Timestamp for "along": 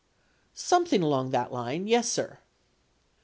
1.03-1.29